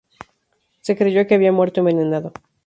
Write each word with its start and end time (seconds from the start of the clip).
Se 0.81 0.97
creyó 0.97 1.27
que 1.27 1.35
había 1.35 1.51
muerto 1.51 1.81
envenenado. 1.81 2.33